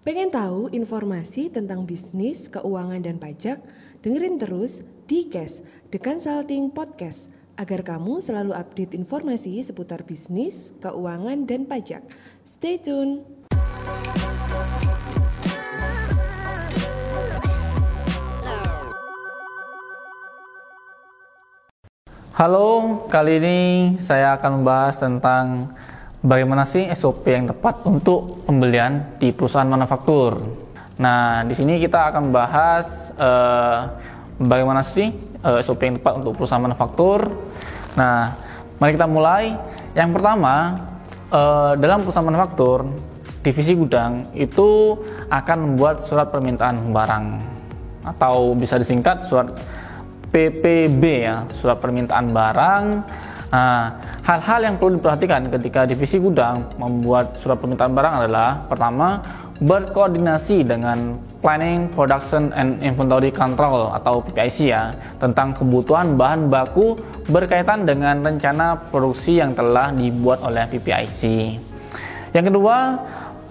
[0.00, 3.60] Pengen tahu informasi tentang bisnis, keuangan, dan pajak?
[4.00, 5.60] Dengerin terus di Cash,
[5.92, 12.00] The Consulting Podcast, agar kamu selalu update informasi seputar bisnis, keuangan, dan pajak.
[12.40, 13.28] Stay tune!
[22.32, 23.60] Halo, kali ini
[24.00, 25.68] saya akan membahas tentang
[26.20, 30.40] bagaimana sih SOP yang tepat untuk pembelian di perusahaan manufaktur.
[31.00, 33.78] Nah, di sini kita akan membahas uh,
[34.36, 37.32] bagaimana sih uh, eh, SOP yang tepat untuk perusahaan manufaktur.
[37.96, 38.36] Nah,
[38.76, 39.56] mari kita mulai.
[39.96, 40.54] Yang pertama,
[41.32, 42.84] uh, dalam perusahaan manufaktur,
[43.40, 45.00] divisi gudang itu
[45.32, 47.26] akan membuat surat permintaan barang
[48.04, 49.56] atau bisa disingkat surat
[50.30, 52.84] PPB ya, surat permintaan barang
[53.50, 59.18] Nah, hal-hal yang perlu diperhatikan ketika divisi gudang membuat surat permintaan barang adalah pertama,
[59.58, 66.94] berkoordinasi dengan Planning, Production, and Inventory Control atau PPIC ya tentang kebutuhan bahan baku
[67.26, 71.20] berkaitan dengan rencana produksi yang telah dibuat oleh PPIC.
[72.30, 73.02] Yang kedua,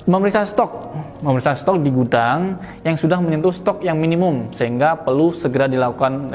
[0.07, 2.55] memeriksa stok, memeriksa stok di gudang
[2.87, 6.31] yang sudah menyentuh stok yang minimum sehingga perlu segera dilakukan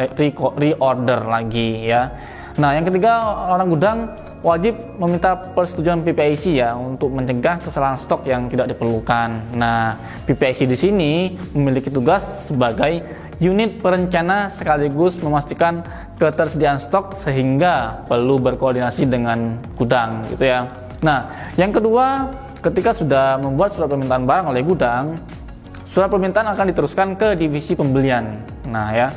[0.61, 2.13] reorder lagi ya.
[2.55, 3.19] Nah, yang ketiga,
[3.51, 3.99] orang gudang
[4.47, 9.59] wajib meminta persetujuan PPIC ya untuk mencegah kesalahan stok yang tidak diperlukan.
[9.59, 9.99] Nah,
[10.31, 11.13] PPIC di sini
[11.51, 13.03] memiliki tugas sebagai
[13.43, 15.83] unit perencana sekaligus memastikan
[16.15, 20.71] ketersediaan stok sehingga perlu berkoordinasi dengan gudang gitu ya.
[21.03, 22.31] Nah, yang kedua,
[22.63, 25.19] ketika sudah membuat surat permintaan barang oleh gudang,
[25.91, 28.47] surat permintaan akan diteruskan ke divisi pembelian.
[28.71, 29.11] Nah, ya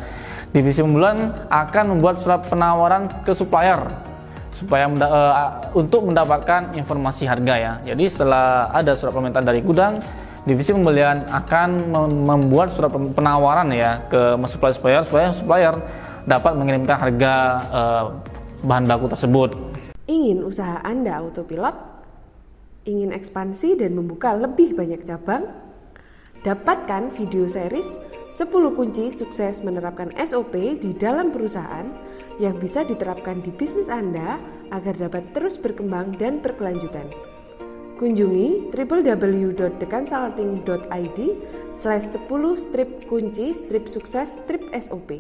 [0.52, 3.80] divisi pembelian akan membuat surat penawaran ke supplier
[4.52, 7.73] supaya menda uh, untuk mendapatkan informasi harga ya.
[7.94, 10.02] Jadi setelah ada surat permintaan dari gudang,
[10.50, 11.94] divisi pembelian akan
[12.26, 15.76] membuat surat penawaran ya ke supplier supplier supaya supplier
[16.26, 17.33] dapat mengirimkan harga
[17.70, 18.05] uh,
[18.66, 19.54] bahan baku tersebut.
[20.10, 21.76] Ingin usaha Anda autopilot?
[22.88, 25.52] Ingin ekspansi dan membuka lebih banyak cabang?
[26.42, 28.00] Dapatkan video series
[28.37, 31.89] 10 kunci sukses menerapkan SOP di dalam perusahaan
[32.37, 34.37] yang bisa diterapkan di bisnis Anda
[34.70, 37.09] agar dapat terus berkembang dan berkelanjutan.
[37.97, 41.20] Kunjungi www.theconsulting.id
[41.73, 42.30] slash 10
[42.61, 45.17] strip kunci strip sukses strip SOP.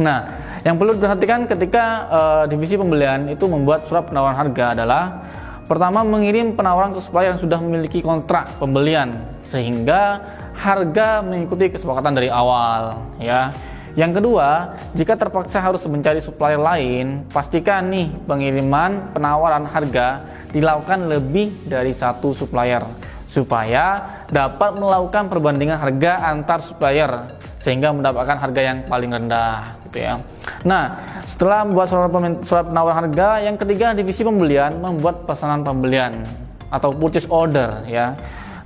[0.00, 0.32] Nah,
[0.64, 5.20] yang perlu diperhatikan ketika uh, divisi pembelian itu membuat surat penawaran harga adalah
[5.68, 10.16] Pertama, mengirim penawaran ke supplier yang sudah memiliki kontrak pembelian sehingga
[10.56, 13.52] harga mengikuti kesepakatan dari awal ya.
[13.92, 20.24] Yang kedua, jika terpaksa harus mencari supplier lain, pastikan nih pengiriman penawaran harga
[20.56, 22.80] dilakukan lebih dari satu supplier
[23.28, 24.00] supaya
[24.32, 27.12] dapat melakukan perbandingan harga antar supplier
[27.60, 30.20] sehingga mendapatkan harga yang paling rendah gitu ya.
[30.68, 30.94] Nah,
[31.24, 32.10] setelah membuat surat,
[32.44, 36.24] surat penawar harga, yang ketiga divisi pembelian membuat pesanan pembelian
[36.68, 38.12] atau purchase order ya.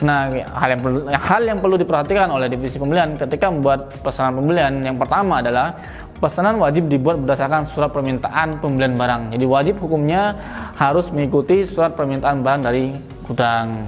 [0.03, 0.81] Nah, hal yang
[1.15, 5.79] hal yang perlu diperhatikan oleh divisi pembelian ketika membuat pesanan pembelian yang pertama adalah
[6.19, 9.23] pesanan wajib dibuat berdasarkan surat permintaan pembelian barang.
[9.31, 10.35] Jadi wajib hukumnya
[10.75, 12.95] harus mengikuti surat permintaan barang dari
[13.27, 13.87] gudang.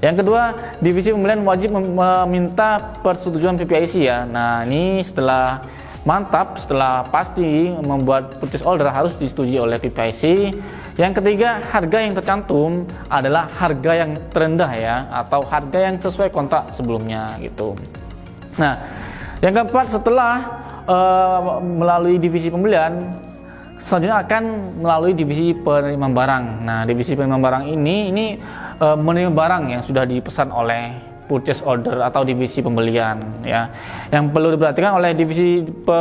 [0.00, 0.42] Yang kedua,
[0.80, 4.24] divisi pembelian wajib meminta persetujuan PPIC ya.
[4.24, 5.60] Nah, ini setelah
[6.04, 10.54] mantap, setelah pasti membuat purchase order harus disetujui oleh PPIC.
[10.96, 16.72] Yang ketiga, harga yang tercantum adalah harga yang terendah ya atau harga yang sesuai kontrak
[16.72, 17.76] sebelumnya gitu.
[18.56, 18.76] Nah,
[19.40, 20.34] yang keempat setelah
[20.84, 23.20] uh, melalui divisi pembelian
[23.80, 24.42] selanjutnya akan
[24.84, 26.44] melalui divisi penerimaan barang.
[26.60, 28.26] Nah, divisi penerimaan barang ini ini
[28.76, 33.70] e, menerima barang yang sudah dipesan oleh purchase order atau divisi pembelian ya.
[34.10, 35.98] Yang perlu diperhatikan oleh divisi e,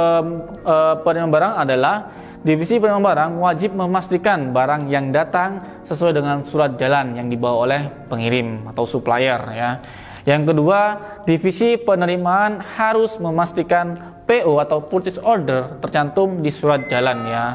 [1.06, 1.95] penerimaan barang adalah
[2.41, 7.81] divisi penerimaan barang wajib memastikan barang yang datang sesuai dengan surat jalan yang dibawa oleh
[8.09, 9.78] pengirim atau supplier ya.
[10.26, 10.81] Yang kedua,
[11.23, 13.96] divisi penerimaan harus memastikan
[14.26, 17.46] PO atau purchase order tercantum di surat jalan ya.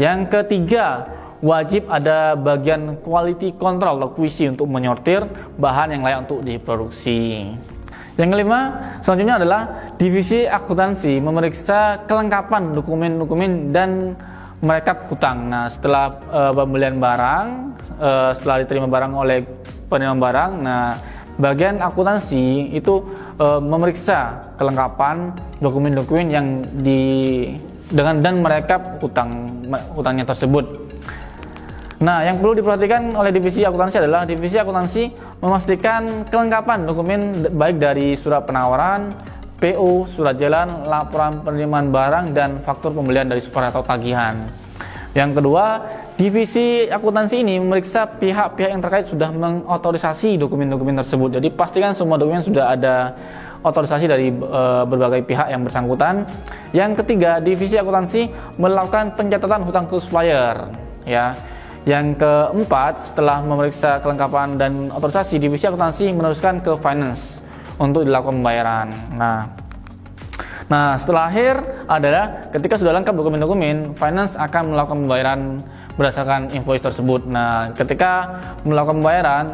[0.00, 1.04] Yang ketiga,
[1.42, 5.26] wajib ada bagian quality control atau QC untuk menyortir
[5.58, 7.50] bahan yang layak untuk diproduksi.
[8.14, 8.60] Yang kelima,
[9.02, 9.60] selanjutnya adalah
[9.98, 14.14] divisi akuntansi memeriksa kelengkapan dokumen-dokumen dan
[14.62, 15.50] merekap hutang.
[15.50, 17.46] Nah, setelah uh, pembelian barang,
[17.98, 19.42] uh, setelah diterima barang oleh
[19.90, 20.94] penerima barang, nah
[21.40, 23.00] bagian akuntansi itu
[23.40, 26.46] uh, memeriksa kelengkapan dokumen-dokumen yang
[26.84, 27.02] di
[27.88, 29.48] dengan dan mereka hutang
[29.96, 30.91] hutangnya tersebut.
[32.02, 35.02] Nah, yang perlu diperhatikan oleh divisi akuntansi adalah divisi akuntansi
[35.38, 39.14] memastikan kelengkapan dokumen baik dari surat penawaran,
[39.62, 44.34] PO, surat jalan, laporan penerimaan barang, dan faktur pembelian dari super atau tagihan.
[45.14, 45.78] Yang kedua,
[46.18, 51.38] divisi akuntansi ini memeriksa pihak-pihak yang terkait sudah mengotorisasi dokumen-dokumen tersebut.
[51.38, 53.14] Jadi pastikan semua dokumen sudah ada
[53.62, 56.26] otorisasi dari e, berbagai pihak yang bersangkutan.
[56.74, 58.26] Yang ketiga, divisi akuntansi
[58.58, 60.66] melakukan pencatatan hutang ke supplier,
[61.06, 61.51] ya.
[61.82, 67.42] Yang keempat, setelah memeriksa kelengkapan dan otorisasi, divisi akuntansi meneruskan ke finance
[67.74, 68.86] untuk dilakukan pembayaran.
[69.18, 69.50] Nah,
[70.70, 71.58] nah setelah akhir
[71.90, 75.40] adalah ketika sudah lengkap dokumen-dokumen, finance akan melakukan pembayaran
[75.98, 77.26] berdasarkan invoice tersebut.
[77.26, 78.30] Nah, ketika
[78.62, 79.44] melakukan pembayaran,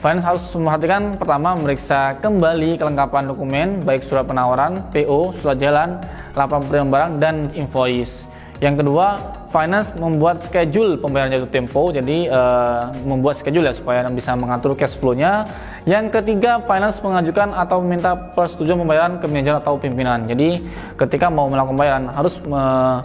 [0.00, 6.00] finance harus memperhatikan pertama memeriksa kembali kelengkapan dokumen baik surat penawaran, PO, surat jalan,
[6.32, 8.33] laporan penerimaan barang dan invoice.
[8.64, 9.20] Yang kedua,
[9.52, 14.96] finance membuat schedule pembayaran jatuh tempo, jadi uh, membuat schedule ya supaya bisa mengatur cash
[14.96, 15.44] flow-nya.
[15.84, 20.24] Yang ketiga, finance mengajukan atau meminta persetujuan pembayaran ke manajer atau pimpinan.
[20.24, 20.64] Jadi
[20.96, 23.04] ketika mau melakukan pembayaran harus uh,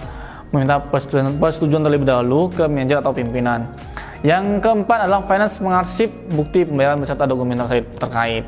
[0.55, 3.67] meminta persetujuan, persetujuan terlebih dahulu ke manajer atau pimpinan.
[4.23, 6.07] Yang keempat adalah finance mengarsip
[6.39, 7.59] bukti pembayaran beserta dokumen
[7.99, 8.47] terkait.